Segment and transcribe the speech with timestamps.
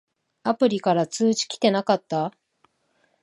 [0.41, 2.33] アプリから通知きてなかった？